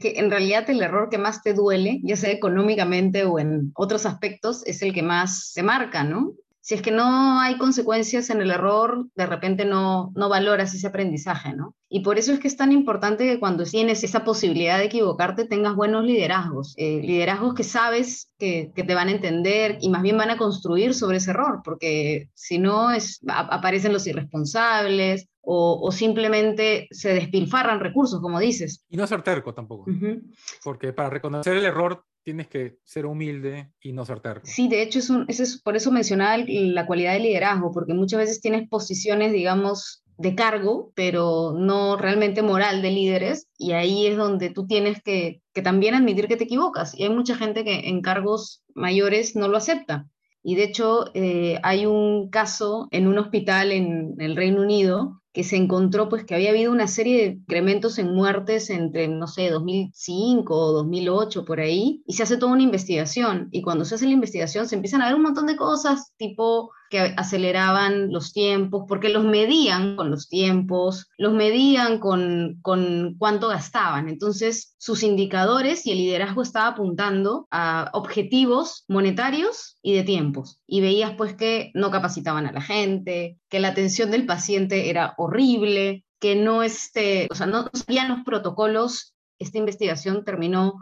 Que 0.00 0.14
en 0.16 0.30
realidad 0.30 0.68
el 0.70 0.82
error 0.82 1.08
que 1.10 1.18
más 1.18 1.42
te 1.42 1.54
duele, 1.54 2.00
ya 2.02 2.16
sea 2.16 2.30
económicamente 2.30 3.24
o 3.24 3.38
en 3.38 3.72
otros 3.74 4.06
aspectos, 4.06 4.66
es 4.66 4.82
el 4.82 4.92
que 4.92 5.02
más 5.02 5.52
te 5.54 5.62
marca, 5.62 6.04
¿no? 6.04 6.32
Si 6.64 6.74
es 6.76 6.82
que 6.82 6.92
no 6.92 7.40
hay 7.40 7.58
consecuencias 7.58 8.30
en 8.30 8.40
el 8.40 8.52
error, 8.52 9.06
de 9.16 9.26
repente 9.26 9.64
no, 9.64 10.12
no 10.14 10.28
valoras 10.28 10.72
ese 10.72 10.86
aprendizaje, 10.86 11.52
¿no? 11.54 11.74
Y 11.88 12.00
por 12.00 12.18
eso 12.18 12.32
es 12.32 12.38
que 12.38 12.46
es 12.46 12.56
tan 12.56 12.70
importante 12.70 13.26
que 13.26 13.40
cuando 13.40 13.64
tienes 13.64 14.04
esa 14.04 14.22
posibilidad 14.22 14.78
de 14.78 14.84
equivocarte 14.84 15.44
tengas 15.44 15.74
buenos 15.74 16.04
liderazgos, 16.04 16.74
eh, 16.76 17.00
liderazgos 17.02 17.54
que 17.54 17.64
sabes 17.64 18.30
que, 18.38 18.70
que, 18.76 18.84
te 18.84 18.94
van 18.94 19.08
a 19.08 19.10
entender 19.10 19.78
y 19.80 19.90
más 19.90 20.02
bien 20.02 20.16
van 20.16 20.30
a 20.30 20.36
construir 20.36 20.94
sobre 20.94 21.16
ese 21.16 21.32
error, 21.32 21.62
porque 21.64 22.30
si 22.34 22.58
no 22.58 22.92
es, 22.92 23.20
aparecen 23.26 23.92
los 23.92 24.06
irresponsables, 24.06 25.28
o, 25.44 25.80
o, 25.82 25.90
simplemente 25.90 26.86
se 26.92 27.14
despilfarran 27.14 27.80
recursos, 27.80 28.20
como 28.20 28.38
dices. 28.38 28.86
Y 28.88 28.96
no 28.96 29.08
ser 29.08 29.22
terco 29.22 29.52
tampoco, 29.52 29.90
uh 29.90 29.94
-huh. 29.94 30.22
porque 30.62 30.92
para 30.92 31.10
reconocer 31.10 31.56
el 31.56 31.64
error 31.64 32.04
tienes 32.22 32.48
que 32.48 32.78
ser 32.84 33.06
humilde 33.06 33.72
y 33.80 33.92
no 33.92 34.04
ser 34.04 34.20
terco. 34.20 34.46
Sí, 34.46 34.68
de 34.68 34.82
hecho, 34.82 34.98
es 35.28 35.60
por 35.62 35.76
eso 35.76 35.90
mencionaba 35.90 36.42
la 36.46 36.86
cualidad 36.86 37.12
de 37.14 37.20
liderazgo, 37.20 37.72
porque 37.72 37.94
muchas 37.94 38.20
veces 38.20 38.40
tienes 38.40 38.68
posiciones, 38.68 39.32
digamos, 39.32 40.02
de 40.18 40.34
cargo, 40.34 40.92
pero 40.94 41.52
no 41.56 41.96
realmente 41.96 42.42
moral 42.42 42.82
de 42.82 42.90
líderes, 42.90 43.48
y 43.58 43.72
ahí 43.72 44.06
es 44.06 44.16
donde 44.16 44.50
tú 44.50 44.66
tienes 44.66 45.02
que, 45.02 45.42
que 45.52 45.62
también 45.62 45.94
admitir 45.94 46.28
que 46.28 46.36
te 46.36 46.44
equivocas. 46.44 46.98
Y 46.98 47.04
hay 47.04 47.10
mucha 47.10 47.36
gente 47.36 47.64
que 47.64 47.88
en 47.88 48.02
cargos 48.02 48.62
mayores 48.74 49.34
no 49.36 49.48
lo 49.48 49.56
acepta. 49.56 50.06
Y 50.42 50.56
de 50.56 50.64
hecho, 50.64 51.04
eh, 51.14 51.58
hay 51.62 51.86
un 51.86 52.28
caso 52.28 52.88
en 52.90 53.06
un 53.06 53.18
hospital 53.18 53.72
en 53.72 54.14
el 54.18 54.36
Reino 54.36 54.62
Unido 54.62 55.21
que 55.32 55.44
se 55.44 55.56
encontró 55.56 56.08
pues 56.08 56.24
que 56.24 56.34
había 56.34 56.50
habido 56.50 56.72
una 56.72 56.88
serie 56.88 57.16
de 57.16 57.26
incrementos 57.36 57.98
en 57.98 58.14
muertes 58.14 58.68
entre, 58.70 59.08
no 59.08 59.26
sé, 59.26 59.50
2005 59.50 60.54
o 60.54 60.72
2008 60.72 61.44
por 61.44 61.60
ahí, 61.60 62.02
y 62.06 62.12
se 62.14 62.22
hace 62.22 62.36
toda 62.36 62.52
una 62.52 62.62
investigación, 62.62 63.48
y 63.50 63.62
cuando 63.62 63.84
se 63.84 63.94
hace 63.94 64.06
la 64.06 64.12
investigación 64.12 64.68
se 64.68 64.74
empiezan 64.74 65.02
a 65.02 65.06
ver 65.06 65.14
un 65.14 65.22
montón 65.22 65.46
de 65.46 65.56
cosas, 65.56 66.12
tipo 66.16 66.70
que 66.92 67.14
aceleraban 67.16 68.12
los 68.12 68.34
tiempos, 68.34 68.84
porque 68.86 69.08
los 69.08 69.24
medían 69.24 69.96
con 69.96 70.10
los 70.10 70.28
tiempos, 70.28 71.08
los 71.16 71.32
medían 71.32 71.98
con, 71.98 72.58
con 72.60 73.16
cuánto 73.18 73.48
gastaban, 73.48 74.10
entonces 74.10 74.74
sus 74.76 75.02
indicadores 75.02 75.86
y 75.86 75.92
el 75.92 75.96
liderazgo 75.96 76.42
estaba 76.42 76.66
apuntando 76.66 77.48
a 77.50 77.88
objetivos 77.94 78.84
monetarios 78.88 79.78
y 79.80 79.94
de 79.94 80.02
tiempos, 80.02 80.60
y 80.66 80.82
veías 80.82 81.12
pues 81.16 81.34
que 81.34 81.70
no 81.72 81.90
capacitaban 81.90 82.44
a 82.44 82.52
la 82.52 82.60
gente, 82.60 83.38
que 83.48 83.58
la 83.58 83.68
atención 83.68 84.10
del 84.10 84.26
paciente 84.26 84.90
era 84.90 85.14
horrible, 85.16 86.04
que 86.20 86.36
no, 86.36 86.62
este, 86.62 87.26
o 87.30 87.34
sea, 87.34 87.46
no 87.46 87.70
sabían 87.72 88.10
los 88.10 88.20
protocolos. 88.22 89.14
Esta 89.38 89.56
investigación 89.56 90.26
terminó 90.26 90.74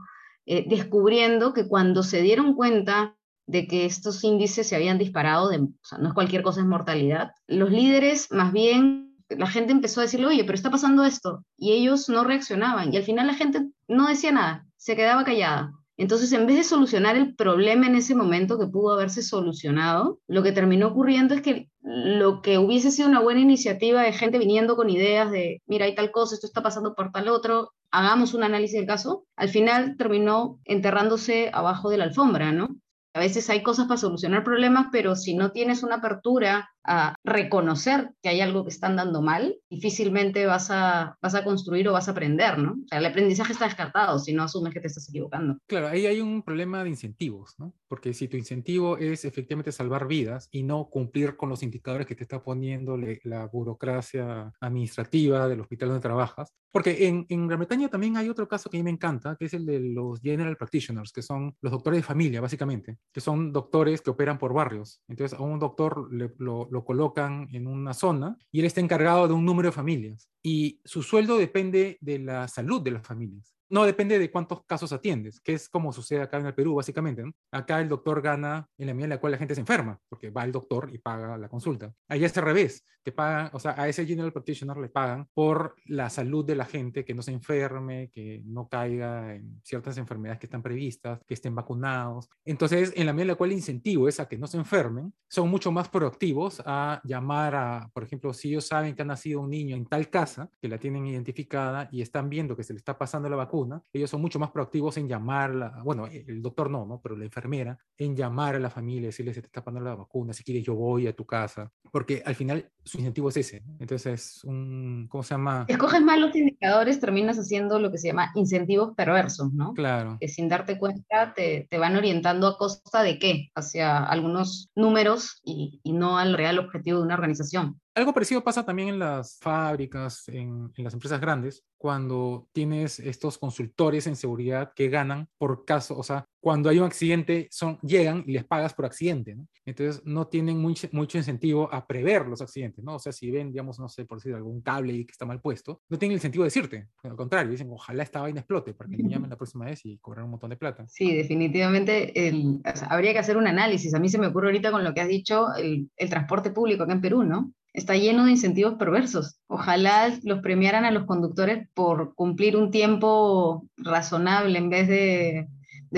eh, 0.45 0.65
descubriendo 0.69 1.53
que 1.53 1.69
cuando 1.69 2.03
se 2.03 2.21
dieron 2.21 2.55
cuenta 2.55 3.17
de 3.51 3.67
que 3.67 3.85
estos 3.85 4.23
índices 4.23 4.69
se 4.69 4.77
habían 4.77 4.99
disparado, 4.99 5.49
de, 5.49 5.59
o 5.59 5.69
sea, 5.83 5.99
no 5.99 6.09
es 6.09 6.15
cualquier 6.15 6.43
cosa, 6.43 6.61
es 6.61 6.67
mortalidad, 6.67 7.33
los 7.49 7.71
líderes 7.71 8.29
más 8.31 8.53
bien, 8.53 9.17
la 9.29 9.49
gente 9.49 9.73
empezó 9.73 10.01
a 10.01 10.05
decirle, 10.05 10.27
oye, 10.27 10.45
pero 10.45 10.55
está 10.55 10.71
pasando 10.71 11.05
esto, 11.05 11.45
y 11.57 11.73
ellos 11.73 12.09
no 12.09 12.23
reaccionaban, 12.23 12.93
y 12.93 12.97
al 12.97 13.03
final 13.03 13.27
la 13.27 13.35
gente 13.35 13.69
no 13.89 14.07
decía 14.07 14.31
nada, 14.31 14.67
se 14.77 14.95
quedaba 14.95 15.25
callada. 15.25 15.73
Entonces, 15.97 16.33
en 16.33 16.47
vez 16.47 16.57
de 16.57 16.65
solucionar 16.65 17.17
el 17.17 17.35
problema 17.35 17.87
en 17.87 17.95
ese 17.95 18.15
momento 18.15 18.59
que 18.59 18.67
pudo 18.67 18.93
haberse 18.95 19.21
solucionado, 19.21 20.19
lo 20.29 20.43
que 20.43 20.53
terminó 20.53 20.87
ocurriendo 20.87 21.35
es 21.35 21.43
que 21.43 21.69
lo 21.83 22.41
que 22.41 22.57
hubiese 22.57 22.91
sido 22.91 23.09
una 23.09 23.21
buena 23.21 23.41
iniciativa 23.41 24.03
de 24.03 24.15
gente 24.15 24.39
viniendo 24.39 24.77
con 24.77 24.89
ideas 24.89 25.31
de, 25.31 25.61
mira, 25.67 25.85
hay 25.85 25.95
tal 25.95 26.11
cosa, 26.11 26.37
esto 26.37 26.47
está 26.47 26.63
pasando 26.63 26.95
por 26.95 27.11
tal 27.13 27.29
otro, 27.29 27.73
hagamos 27.91 28.33
un 28.33 28.45
análisis 28.45 28.77
del 28.77 28.87
caso, 28.87 29.25
al 29.37 29.51
final 29.51 29.97
terminó 29.99 30.61
enterrándose 30.65 31.51
abajo 31.53 31.91
de 31.91 31.99
la 31.99 32.05
alfombra, 32.05 32.53
¿no? 32.53 32.77
A 33.13 33.21
veces 33.21 33.51
hay 33.51 33.63
cosas 33.63 33.87
para 33.87 33.99
solucionar 33.99 34.45
problemas, 34.45 34.87
pero 34.93 35.17
si 35.17 35.35
no 35.35 35.51
tienes 35.51 35.83
una 35.83 35.97
apertura 35.97 36.71
a 36.85 37.15
reconocer 37.25 38.11
que 38.23 38.29
hay 38.29 38.41
algo 38.41 38.65
que 38.65 38.71
están 38.71 38.97
dando 38.97 39.23
mal, 39.23 39.57
difícilmente 39.69 40.47
vas 40.47 40.71
a, 40.71 41.17
vas 41.23 41.35
a 41.35 41.45
construir 41.45 41.89
o 41.89 41.93
vas 41.93 42.09
a 42.09 42.13
aprender, 42.13 42.59
¿no? 42.59 42.73
O 42.73 42.89
sea, 42.89 42.99
el 42.99 43.07
aprendizaje 43.07 43.53
está 43.53 43.67
descartado 43.67 44.19
si 44.19 44.33
no 44.33 44.43
asumes 44.43 44.73
que 44.73 44.81
te 44.81 44.89
estás 44.89 45.09
equivocando. 45.09 45.59
Claro, 45.67 45.89
ahí 45.89 46.07
hay 46.07 46.21
un 46.21 46.43
problema 46.43 46.83
de 46.83 46.91
incentivos, 46.91 47.55
¿no? 47.59 47.75
Porque 47.89 48.15
si 48.15 48.29
tu 48.29 48.37
incentivo 48.37 48.99
es 48.99 49.25
efectivamente 49.25 49.73
salvar 49.73 50.07
vidas 50.07 50.49
y 50.51 50.63
no 50.63 50.89
cumplir 50.89 51.37
con 51.37 51.49
los 51.49 51.63
indicadores 51.63 52.07
que 52.07 52.15
te 52.15 52.23
está 52.23 52.43
poniendo 52.43 52.97
la 53.25 53.47
burocracia 53.47 54.53
administrativa 54.61 55.49
del 55.49 55.61
hospital 55.61 55.89
donde 55.89 56.03
trabajas, 56.03 56.53
porque 56.73 57.09
en, 57.09 57.27
en 57.29 57.49
Gran 57.49 57.59
Bretaña 57.59 57.89
también 57.89 58.17
hay 58.17 58.29
otro 58.29 58.47
caso 58.47 58.71
que 58.71 58.77
a 58.77 58.81
mí 58.81 58.85
me 58.85 58.91
encanta, 58.91 59.37
que 59.37 59.47
es 59.47 59.55
el 59.55 59.67
de 59.67 59.81
los 59.81 60.21
general 60.21 60.57
practitioners, 60.57 61.13
que 61.13 61.23
son 61.23 61.57
los 61.61 61.73
doctores 61.73 61.99
de 61.99 62.03
familia, 62.05 62.41
básicamente, 62.41 62.99
que 63.13 63.21
son 63.21 63.53
doctores 63.53 64.01
que 64.03 64.11
operan 64.11 64.39
por 64.39 64.55
barrios. 64.55 65.03
Entonces, 65.09 65.39
a 65.39 65.43
un 65.43 65.59
doctor 65.59 66.09
lo, 66.13 66.69
lo 66.71 66.85
colocan 66.85 67.49
en 67.53 67.67
una 67.67 67.95
zona 67.95 68.39
y 68.51 68.61
él 68.61 68.67
está 68.67 68.81
encargado 68.81 69.29
de 69.29 69.35
un 69.35 69.45
número 69.45 69.69
de 69.69 69.73
familias. 69.73 70.31
Y 70.43 70.81
su 70.85 71.03
sueldo 71.03 71.37
depende 71.37 71.99
de 72.01 72.19
la 72.19 72.49
salud 72.49 72.81
de 72.83 72.93
las 72.93 73.07
familias 73.07 73.60
no 73.71 73.85
depende 73.85 74.19
de 74.19 74.31
cuántos 74.31 74.65
casos 74.67 74.93
atiendes, 74.93 75.41
que 75.41 75.55
es 75.55 75.69
como 75.69 75.93
sucede 75.93 76.23
acá 76.23 76.39
en 76.39 76.47
el 76.47 76.55
Perú, 76.55 76.75
básicamente. 76.75 77.25
Acá 77.53 77.81
el 77.81 77.89
doctor 77.89 78.21
gana 78.21 78.69
en 78.77 78.89
la 78.89 78.95
medida 78.95 79.05
en 79.05 79.11
la 79.11 79.21
cual 79.21 79.33
la 79.33 79.39
gente 79.39 79.55
se 79.55 79.61
enferma, 79.61 79.99
porque 80.09 80.31
va 80.31 80.45
el 80.45 80.53
doctor 80.53 80.91
y 80.93 80.99
paga 80.99 81.39
la 81.39 81.49
consulta. 81.49 81.93
Allá 82.09 82.27
es 82.27 82.37
al 82.37 82.45
revés, 82.45 82.85
te 83.03 83.13
pagan, 83.13 83.51
o 83.53 83.59
sea, 83.59 83.75
a 83.81 83.89
ese 83.89 84.05
general 84.05 84.33
practitioner 84.33 84.77
le 84.77 84.89
pagan 84.89 85.27
por 85.33 85.75
la 85.87 86.11
salud 86.11 86.45
de 86.45 86.57
la 86.57 86.65
gente, 86.65 87.05
que 87.05 87.15
no 87.15 87.23
se 87.23 87.33
enferme, 87.33 88.11
que 88.13 88.43
no 88.45 88.69
caiga 88.69 89.35
en 89.35 89.61
ciertas 89.65 89.97
enfermedades 89.99 90.41
que 90.41 90.47
están 90.47 90.63
previstas, 90.63 91.21
que 91.27 91.35
estén 91.35 91.55
vacunados. 91.55 92.29
Entonces, 92.45 92.93
en 92.97 93.07
la 93.07 93.13
medida 93.13 93.23
en 93.23 93.29
la 93.29 93.35
cual 93.37 93.51
el 93.51 93.57
incentivo 93.57 94.09
es 94.09 94.21
a 94.21 94.29
que 94.29 94.37
no 94.37 94.47
se 94.47 94.59
enfermen, 94.59 95.15
son 95.29 95.49
mucho 95.49 95.73
más 95.73 95.89
proactivos 95.89 96.63
a 96.67 97.01
llamar 97.05 97.55
a, 97.55 97.91
por 97.95 98.03
ejemplo, 98.03 98.33
si 98.33 98.51
ellos 98.51 98.67
saben 98.67 98.95
que 98.95 99.03
ha 99.03 99.07
nacido 99.07 99.41
un 99.41 99.51
niño 99.51 99.77
en 99.77 99.87
tal 99.87 100.11
casa, 100.11 100.51
que 100.61 100.69
la 100.69 100.79
tienen 100.79 101.07
identificada 101.07 101.89
y 101.93 102.03
están 102.03 102.29
viendo 102.29 102.57
que 102.57 102.65
se 102.65 102.73
le 102.73 102.79
está 102.79 102.99
pasando 102.99 103.29
la 103.29 103.37
vacuna, 103.37 103.60
ellos 103.93 104.11
son 104.11 104.21
mucho 104.21 104.39
más 104.39 104.51
proactivos 104.51 104.97
en 104.97 105.09
llamarla, 105.09 105.81
bueno, 105.85 106.07
e, 106.07 106.25
el 106.27 106.43
doctor 106.43 106.71
no, 106.71 106.87
¿no? 106.87 107.01
Pero 107.01 107.17
la 107.17 107.25
enfermera, 107.25 107.79
en 107.97 108.17
llamar 108.17 108.55
a 108.55 108.59
la 108.59 108.71
familia, 108.71 109.09
decirle 109.09 109.35
se 109.35 109.41
te 109.41 109.47
está 109.47 109.65
pasando 109.65 109.89
la 109.89 109.95
vacuna, 109.95 110.33
si 110.33 110.45
quieres 110.45 110.65
yo 110.65 110.75
voy 110.75 111.07
a 111.07 111.15
tu 111.15 111.27
casa, 111.27 111.71
porque 111.91 112.23
al 112.25 112.35
final 112.35 112.71
su 112.85 112.99
incentivo 112.99 113.29
es 113.29 113.37
ese. 113.37 113.63
Entonces 113.79 114.07
es 114.07 114.45
un, 114.45 115.07
¿cómo 115.09 115.23
se 115.23 115.35
llama? 115.35 115.65
Escoges 115.69 116.03
mal 116.03 116.21
los 116.21 116.35
indicadores, 116.35 117.01
terminas 117.01 117.39
haciendo 117.39 117.79
lo 117.79 117.91
que 117.91 117.99
se 117.99 118.09
llama 118.09 118.31
incentivos 118.35 118.95
perversos, 118.95 119.53
¿no? 119.53 119.75
Claro. 119.75 120.17
Que 120.21 120.29
sin 120.29 120.49
darte 120.49 120.79
cuenta 120.79 121.35
te, 121.35 121.67
te 121.71 121.79
van 121.79 121.97
orientando 121.97 122.47
a 122.47 122.59
costa 122.59 123.03
de 123.03 123.19
qué? 123.19 123.51
Hacia 123.55 124.05
algunos 124.05 124.71
números 124.75 125.41
y, 125.45 125.81
y 125.83 125.93
no 125.93 126.19
al 126.19 126.35
real 126.35 126.59
objetivo 126.59 126.99
de 126.99 127.05
una 127.05 127.15
organización. 127.15 127.80
Algo 127.95 128.15
parecido 128.15 128.43
pasa 128.43 128.65
también 128.65 128.89
en 128.89 128.99
las 128.99 129.39
fábricas, 129.41 130.29
en, 130.29 130.71
en, 130.77 130.85
las 130.85 130.95
empresas 130.95 131.21
grandes, 131.21 131.65
cuando 131.77 132.49
tienes 132.53 133.01
estos 133.01 133.37
consultores 133.37 134.07
en 134.07 134.15
seguridad 134.15 134.73
que 134.75 134.89
ganan 134.89 135.29
por 135.39 135.65
caso, 135.65 135.99
o 135.99 136.03
sea, 136.03 136.25
cuando 136.41 136.71
hay 136.71 136.79
un 136.79 136.85
accidente, 136.85 137.49
son, 137.51 137.79
llegan 137.83 138.25
y 138.27 138.33
les 138.33 138.45
pagas 138.45 138.75
por 138.75 138.87
accidente, 138.87 139.35
¿no? 139.35 139.47
Entonces 139.67 140.03
no 140.05 140.27
tienen 140.27 140.59
mucho, 140.59 140.89
mucho 140.93 141.19
incentivo 141.19 141.73
a 141.73 141.87
prever 141.87 142.27
los 142.27 142.41
accidentes, 142.41 142.85
¿no? 142.85 142.95
O 142.95 142.99
sea, 142.99 143.13
si 143.13 143.31
ven, 143.31 143.51
digamos, 143.51 143.79
no 143.79 143.89
sé, 143.89 144.05
por 144.05 144.19
decir 144.19 144.35
algún 144.35 144.63
cable 144.63 144.93
que 145.05 145.13
está 145.13 145.27
mal 145.27 145.41
puesto, 145.41 145.83
no 145.89 145.99
tienen 145.99 146.13
el 146.13 146.19
incentivo 146.19 146.45
de 146.45 146.49
decirte, 146.49 146.89
al 147.03 147.17
contrario, 147.17 147.51
dicen, 147.51 147.69
ojalá 147.71 148.03
esta 148.03 148.21
vaina 148.21 148.41
explote 148.41 148.73
para 148.73 148.89
que 148.89 149.03
me 149.03 149.11
llamen 149.11 149.31
la 149.31 149.37
próxima 149.37 149.67
vez 149.67 149.85
y 149.85 149.99
cobrar 149.99 150.25
un 150.25 150.31
montón 150.31 150.51
de 150.51 150.57
plata. 150.57 150.87
Sí, 150.89 151.15
definitivamente 151.15 152.29
el, 152.29 152.61
o 152.65 152.77
sea, 152.77 152.89
habría 152.89 153.13
que 153.13 153.19
hacer 153.19 153.37
un 153.37 153.47
análisis. 153.47 153.93
A 153.95 153.99
mí 153.99 154.09
se 154.09 154.19
me 154.19 154.29
ocurre 154.29 154.47
ahorita 154.47 154.71
con 154.71 154.85
lo 154.85 154.95
que 154.95 155.01
has 155.01 155.09
dicho, 155.09 155.55
el, 155.57 155.91
el 155.97 156.09
transporte 156.09 156.51
público 156.51 156.85
acá 156.85 156.93
en 156.93 157.01
Perú, 157.01 157.25
¿no? 157.25 157.53
Está 157.73 157.97
lleno 157.97 158.25
de 158.25 158.33
incentivos 158.33 158.75
perversos. 158.75 159.39
Ojalá 159.47 160.19
los 160.23 160.41
premiaran 160.41 160.85
a 160.85 160.91
los 160.91 161.05
conductores 161.05 161.69
por 161.75 162.15
cumplir 162.15 162.57
un 162.57 162.71
tiempo 162.71 163.67
razonable 163.77 164.59
en 164.59 164.71
vez 164.71 164.89
de, 164.89 165.49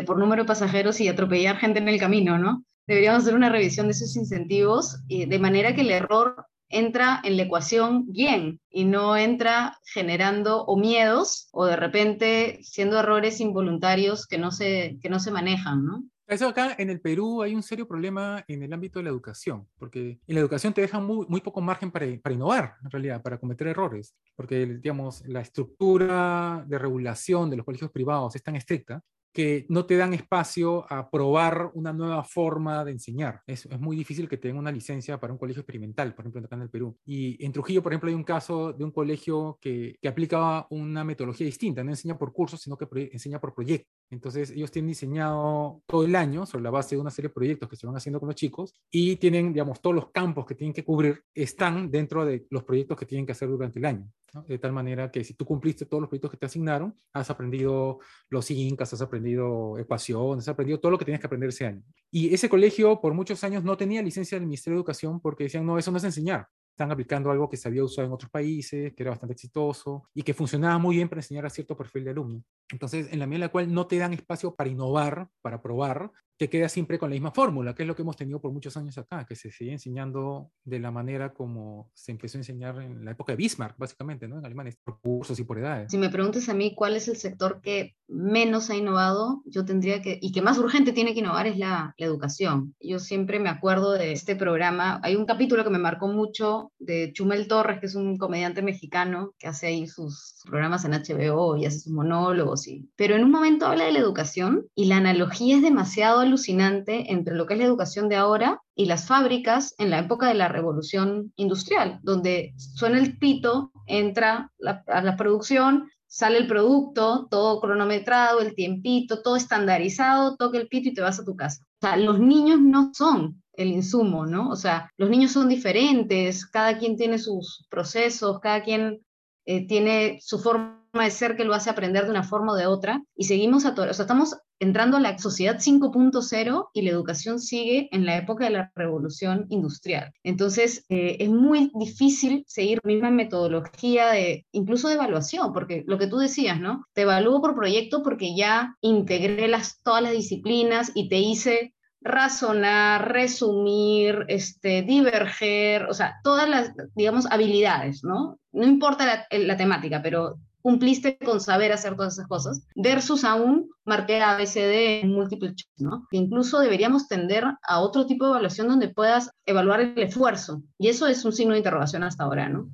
por 0.07 0.19
número 0.19 0.43
de 0.43 0.49
pasajeros 0.49 1.01
y 1.01 1.09
atropellar 1.09 1.57
gente 1.57 1.79
en 1.79 1.89
el 1.89 2.01
camino, 2.01 2.39
¿no? 2.39 2.65
Deberíamos 2.87 3.23
hacer 3.23 3.35
una 3.35 3.49
revisión 3.49 3.87
de 3.87 3.93
esos 3.93 4.17
incentivos 4.17 5.01
y 5.07 5.27
de 5.27 5.39
manera 5.39 5.75
que 5.75 5.83
el 5.83 5.91
error 5.91 6.47
entra 6.69 7.21
en 7.23 7.37
la 7.37 7.45
ecuación 7.45 8.11
bien 8.11 8.61
y 8.71 8.85
no 8.85 9.17
entra 9.17 9.79
generando 9.85 10.65
o 10.65 10.77
miedos 10.77 11.49
o 11.53 11.67
de 11.67 11.77
repente 11.77 12.59
siendo 12.63 12.99
errores 12.99 13.41
involuntarios 13.41 14.27
que 14.27 14.39
no 14.39 14.51
se, 14.51 14.99
que 15.01 15.11
no 15.11 15.21
se 15.21 15.31
manejan, 15.31 15.85
¿no? 15.85 16.03
Eso 16.33 16.49
acá 16.49 16.75
en 16.79 16.89
el 16.89 16.99
Perú 16.99 17.43
hay 17.43 17.55
un 17.55 17.63
serio 17.63 17.87
problema 17.87 18.43
en 18.49 18.63
el 18.63 18.73
ámbito 18.73 18.99
de 18.99 19.03
la 19.03 19.11
educación, 19.11 19.69
porque 19.79 20.19
en 20.27 20.35
la 20.35 20.41
educación 20.41 20.73
te 20.73 20.81
deja 20.81 20.99
muy, 20.99 21.27
muy 21.29 21.43
poco 21.43 21.61
margen 21.61 21.91
para, 21.91 22.07
para, 22.23 22.35
innovar, 22.35 22.77
en 22.83 22.91
realidad, 22.91 23.21
para 23.21 23.39
cometer 23.39 23.67
errores, 23.67 24.17
porque, 24.35 24.65
digamos, 24.65 25.23
la 25.27 25.43
estructura 25.43 26.65
de 26.67 26.79
regulación 26.79 27.51
de 27.51 27.57
los 27.59 27.67
colegios 27.67 27.91
privados 27.91 28.35
es 28.35 28.43
tan 28.43 28.57
estricta 28.57 29.03
que 29.33 29.67
no 29.69 29.87
te 29.87 29.97
dan 29.97 30.15
espacio 30.15 30.85
a 30.93 31.11
probar 31.11 31.71
una 31.75 31.93
nueva 31.93 32.23
forma 32.25 32.85
de 32.85 32.93
enseñar. 32.93 33.41
Es, 33.47 33.67
es, 33.67 33.81
muy 33.81 33.97
difícil 33.97 34.29
que 34.29 34.37
te 34.37 34.49
den 34.49 34.59
una 34.59 34.71
licencia 34.71 35.19
para 35.19 35.33
un 35.33 35.39
colegio 35.39 35.61
experimental, 35.61 36.15
por 36.15 36.25
ejemplo, 36.25 36.43
acá 36.45 36.57
en 36.57 36.63
el 36.63 36.71
Perú. 36.71 36.97
Y 37.05 37.43
en 37.45 37.53
Trujillo, 37.53 37.83
por 37.83 37.93
ejemplo, 37.93 38.09
hay 38.09 38.15
un 38.15 38.25
caso 38.25 38.73
de 38.73 38.85
un 38.85 38.91
colegio 38.91 39.59
que, 39.61 39.97
que 40.01 40.09
aplicaba 40.09 40.67
una 40.71 41.05
metodología 41.05 41.47
distinta, 41.47 41.83
no 41.83 41.91
enseña 41.91 42.19
por 42.19 42.33
cursos, 42.33 42.61
sino 42.61 42.77
que 42.77 42.87
enseña 43.13 43.41
por 43.41 43.55
proyectos. 43.55 43.93
Entonces, 44.11 44.51
ellos 44.51 44.71
tienen 44.71 44.91
diseñado 44.91 45.83
todo 45.87 46.05
el 46.05 46.15
año 46.15 46.45
sobre 46.45 46.65
la 46.65 46.71
base 46.71 46.95
de 46.95 47.01
una 47.01 47.11
serie 47.11 47.29
de 47.29 47.35
proyectos 47.35 47.69
que 47.69 47.77
se 47.77 47.87
van 47.87 47.97
haciendo 47.97 48.21
con 48.21 48.29
los 48.29 48.37
chicos 48.37 48.75
y 48.91 49.17
tienen, 49.17 49.53
digamos, 49.53 49.81
todos 49.81 49.97
los 49.97 50.11
campos 50.11 50.45
que 50.45 50.55
tienen 50.55 50.75
que 50.75 50.85
cubrir 50.85 51.23
están 51.35 51.91
dentro 51.91 52.25
de 52.25 52.47
los 52.51 52.63
proyectos 52.65 52.99
que 52.99 53.07
tienen 53.07 53.25
que 53.25 53.33
hacer 53.33 53.49
durante 53.49 53.79
el 53.79 53.87
año. 53.87 54.11
¿No? 54.33 54.43
De 54.43 54.59
tal 54.59 54.73
manera 54.73 55.11
que 55.11 55.25
si 55.25 55.35
tú 55.35 55.45
cumpliste 55.45 55.87
todos 55.87 56.01
los 56.01 56.09
proyectos 56.09 56.31
que 56.31 56.37
te 56.37 56.47
asignaron, 56.47 56.95
has 57.13 57.31
aprendido 57.31 57.99
los 58.29 58.51
incas, 58.51 58.93
has 58.93 59.03
aprendido 59.03 59.79
ecuaciones, 59.79 60.45
has 60.45 60.53
aprendido 60.53 60.81
todo 60.81 60.93
lo 60.93 60.99
que 60.99 61.05
tienes 61.05 61.21
que 61.21 61.27
aprender 61.27 61.49
ese 61.49 61.67
año. 61.67 61.83
Y 62.11 62.33
ese 62.33 62.49
colegio 62.49 63.01
por 63.01 63.15
muchos 63.15 63.43
años 63.45 63.65
no 63.65 63.77
tenía 63.77 64.03
licencia 64.03 64.37
del 64.37 64.47
Ministerio 64.47 64.77
de 64.77 64.81
Educación 64.81 65.21
porque 65.21 65.45
decían, 65.45 65.67
no, 65.67 65.79
eso 65.79 65.91
no 65.91 65.99
es 65.99 66.05
enseñar 66.05 66.47
están 66.73 66.91
aplicando 66.91 67.31
algo 67.31 67.49
que 67.49 67.57
se 67.57 67.69
había 67.69 67.85
usado 67.85 68.07
en 68.07 68.13
otros 68.15 68.31
países, 68.31 68.95
que 68.95 69.03
era 69.03 69.11
bastante 69.11 69.35
exitoso 69.35 70.09
y 70.15 70.23
que 70.23 70.35
funcionaba 70.35 70.79
muy 70.79 70.97
bien 70.97 71.09
para 71.09 71.21
enseñar 71.21 71.47
a 71.47 71.51
cierto 71.51 71.77
perfil 71.77 72.05
de 72.05 72.11
alumno. 72.11 72.43
Entonces, 72.71 73.13
en 73.13 73.19
la 73.19 73.27
medida 73.27 73.37
en 73.37 73.49
la 73.49 73.53
cual 73.53 73.73
no 73.73 73.87
te 73.87 73.99
dan 73.99 74.13
espacio 74.13 74.55
para 74.55 74.71
innovar, 74.71 75.29
para 75.43 75.61
probar, 75.61 76.11
te 76.37 76.49
quedas 76.49 76.73
siempre 76.73 76.99
con 76.99 77.11
la 77.11 77.15
misma 77.15 77.31
fórmula, 77.31 77.75
que 77.75 77.83
es 77.83 77.87
lo 77.87 77.95
que 77.95 78.03
hemos 78.03 78.17
tenido 78.17 78.41
por 78.41 78.53
muchos 78.53 78.77
años 78.77 78.99
acá, 78.99 79.25
que 79.27 79.37
se 79.37 79.51
sigue 79.51 79.73
enseñando 79.73 80.51
de 80.65 80.81
la 80.81 80.91
manera 80.91 81.33
como 81.33 81.91
se 81.95 82.13
empezó 82.13 82.39
a 82.39 82.41
enseñar 82.41 82.81
en 82.81 83.05
la 83.05 83.13
época 83.13 83.33
de 83.33 83.37
Bismarck, 83.37 83.77
básicamente, 83.79 84.27
¿no? 84.27 84.39
En 84.39 84.47
Alemania, 84.47 84.73
por 84.85 85.01
cursos 85.01 85.39
y 85.39 85.45
por 85.45 85.59
edades. 85.59 85.91
Si 85.91 85.99
me 85.99 86.11
preguntas 86.11 86.49
a 86.49 86.55
mí 86.55 86.75
cuál 86.75 86.97
es 86.97 87.09
el 87.09 87.17
sector 87.17 87.61
que 87.61 87.95
menos 88.09 88.71
ha 88.71 88.77
innovado, 88.77 89.43
yo 89.47 89.65
tendría 89.65 90.03
que, 90.03 90.19
y 90.21 90.33
que 90.33 90.43
más 90.43 90.59
urgente 90.59 90.93
tiene 90.93 91.15
que 91.15 91.21
innovar, 91.21 91.47
es 91.47 91.59
la, 91.59 91.95
la 91.97 92.07
educación. 92.07 92.75
Yo 92.81 92.99
siempre 92.99 93.39
me 93.39 93.49
acuerdo 93.49 93.93
de 93.93 94.13
este 94.13 94.37
programa, 94.37 95.01
hay 95.03 95.17
un 95.17 95.27
capítulo 95.27 95.65
que 95.65 95.71
me 95.71 95.79
marcó 95.79 96.09
mucho 96.09 96.73
de 96.79 97.13
Chumel 97.13 97.49
Torres, 97.49 97.81
que 97.81 97.87
es 97.87 97.95
un 97.95 98.19
comediante 98.19 98.63
mexicano 98.63 99.33
que 99.39 99.49
hace 99.49 99.69
ahí 99.69 99.87
sus 99.87 100.43
programas 100.45 100.85
en 100.85 100.93
HBO 100.93 101.57
y 101.57 101.67
hace 101.67 101.81
sus 101.81 101.93
monólogos, 101.93 102.67
y... 102.69 102.89
pero 102.97 103.15
en 103.15 103.25
un 103.25 103.31
momento 103.31 103.67
habla 103.67 103.85
de 103.85 103.93
la 103.93 104.01
educación 104.01 104.67
y 104.75 104.87
la 104.87 104.97
analogía 104.97 105.57
es 105.57 105.63
demasiado 105.63 106.21
alucinante 106.33 107.13
entre 107.13 107.35
lo 107.35 107.47
que 107.47 107.55
es 107.55 107.61
la 107.61 107.67
educación 107.67 108.09
de 108.09 108.17
ahora 108.17 108.61
y 108.75 108.87
las 108.87 109.07
fábricas 109.07 109.75
en 109.79 109.91
la 109.91 109.99
época 109.99 110.29
de 110.29 110.35
la 110.35 110.49
revolución 110.49 111.33
industrial, 111.37 112.01
donde 112.03 112.55
suena 112.57 112.99
el 112.99 113.19
pito, 113.19 113.71
entra 113.87 114.51
a 114.87 115.03
la 115.03 115.17
producción, 115.17 115.91
sale 116.07 116.39
el 116.39 116.47
producto, 116.47 117.27
todo 117.31 117.61
cronometrado, 117.61 118.41
el 118.41 118.55
tiempito, 118.55 119.23
todo 119.23 119.37
estandarizado, 119.37 120.37
toca 120.37 120.59
el 120.59 120.69
pito 120.69 120.89
y 120.89 120.95
te 120.95 121.01
vas 121.01 121.21
a 121.21 121.25
tu 121.25 121.37
casa. 121.37 121.65
O 121.83 121.87
sea, 121.87 121.97
los 121.97 122.19
niños 122.19 122.61
no 122.61 122.91
son 122.95 123.43
el 123.55 123.69
insumo, 123.69 124.27
¿no? 124.27 124.51
O 124.51 124.57
sea, 124.57 124.91
los 124.97 125.11
niños 125.11 125.33
son 125.33 125.49
diferentes, 125.49 126.47
cada 126.47 126.79
quien 126.79 126.97
tiene 126.97 127.19
sus 127.19 127.67
procesos, 127.71 128.41
cada 128.41 128.63
quien 128.63 129.01
eh, 129.47 129.67
tiene 129.67 130.19
su 130.21 130.39
forma 130.39 130.82
de 131.01 131.11
ser 131.11 131.37
que 131.37 131.45
lo 131.45 131.55
hace 131.55 131.71
aprender 131.71 132.05
de 132.05 132.11
una 132.11 132.23
forma 132.23 132.53
o 132.53 132.57
de 132.57 132.67
otra, 132.67 133.03
y 133.17 133.25
seguimos 133.25 133.65
a 133.65 133.71
o 133.71 133.75
sea, 133.75 134.03
estamos 134.03 134.37
entrando 134.59 134.97
a 134.97 135.01
la 135.01 135.19
sociedad 135.19 135.59
5.0 135.59 136.69
y 136.73 136.83
la 136.83 136.91
educación 136.91 137.41
sigue 137.41 137.89
en 137.91 138.05
la 138.07 138.17
época 138.17 138.45
de 138.45 138.51
la 138.51 138.73
revolución 138.77 139.47
industrial. 139.49 140.13
Entonces, 140.23 140.85
eh, 140.89 141.17
es 141.19 141.31
muy 141.31 141.73
difícil 141.75 142.45
seguir 142.47 142.81
la 142.85 142.89
misma 142.93 143.11
metodología 143.11 144.11
de, 144.11 144.47
incluso 144.53 144.89
de 144.89 144.95
evaluación, 144.95 145.53
porque 145.53 145.83
lo 145.87 145.99
que 145.99 146.07
tú 146.07 146.19
decías, 146.19 146.61
¿no? 146.61 146.87
Te 146.93 147.03
evalúo 147.03 147.41
por 147.41 147.57
proyecto 147.57 148.03
porque 148.03 148.37
ya 148.37 148.77
integré 148.81 149.49
las, 149.49 149.83
todas 149.83 150.03
las 150.03 150.13
disciplinas 150.13 150.93
y 150.95 151.09
te 151.09 151.19
hice 151.19 151.75
razonar, 152.01 153.13
resumir, 153.13 154.25
este, 154.29 154.83
diverger, 154.83 155.85
o 155.85 155.95
sea, 155.95 156.17
todas 156.23 156.49
las, 156.49 156.73
digamos, 156.95 157.27
habilidades, 157.27 158.05
¿no? 158.05 158.39
No 158.53 158.65
importa 158.65 159.07
la, 159.07 159.39
la 159.39 159.57
temática, 159.57 160.03
pero 160.03 160.37
cumpliste 160.63 161.19
con 161.19 161.41
saber 161.41 161.73
hacer 161.73 161.97
todas 161.97 162.15
esas 162.15 162.29
cosas, 162.29 162.67
versus 162.75 163.25
aún 163.25 163.71
marque 163.85 164.21
ABCD 164.21 165.03
en 165.03 165.13
múltiple 165.13 165.55
choice, 165.55 165.85
¿no? 165.85 166.07
Incluso 166.13 166.61
deberíamos 166.61 167.09
tender 167.09 167.45
a 167.63 167.81
otro 167.81 168.07
tipo 168.07 168.25
de 168.25 168.31
evaluación 168.31 168.69
donde 168.69 168.89
puedas 168.89 169.31
evaluar 169.45 169.81
el 169.81 169.99
esfuerzo. 169.99 170.63
Y 170.79 170.89
eso 170.89 171.07
es 171.07 171.25
un 171.25 171.33
signo 171.33 171.53
de 171.53 171.59
interrogación 171.59 172.05
hasta 172.05 172.25
ahora, 172.25 172.49
¿no? 172.49 172.69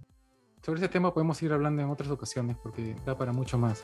Sobre 0.65 0.81
ese 0.81 0.89
tema 0.89 1.15
podemos 1.15 1.43
ir 1.43 1.53
hablando 1.53 1.83
en 1.83 1.89
otras 1.89 2.11
ocasiones 2.11 2.57
porque 2.63 2.95
da 3.07 3.17
para 3.17 3.33
mucho 3.33 3.57
más. 3.57 3.83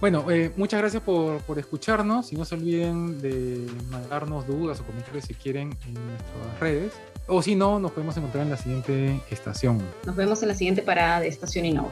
Bueno, 0.00 0.28
eh, 0.30 0.52
muchas 0.56 0.80
gracias 0.80 1.02
por, 1.02 1.40
por, 1.42 1.58
escucharnos 1.58 2.32
y 2.32 2.36
no 2.36 2.44
se 2.44 2.56
olviden 2.56 3.20
de 3.20 3.68
mandarnos 3.90 4.46
dudas 4.46 4.80
o 4.80 4.84
comentarios 4.84 5.24
si 5.24 5.34
quieren 5.34 5.76
en 5.86 5.94
nuestras 5.94 6.60
redes. 6.60 6.92
O 7.28 7.40
si 7.40 7.54
no, 7.54 7.78
nos 7.78 7.92
podemos 7.92 8.16
encontrar 8.16 8.44
en 8.44 8.50
la 8.50 8.56
siguiente 8.56 9.20
estación. 9.30 9.80
Nos 10.04 10.16
vemos 10.16 10.42
en 10.42 10.48
la 10.48 10.54
siguiente 10.54 10.82
parada 10.82 11.20
de 11.20 11.28
Estación 11.28 11.66
Innova. 11.66 11.90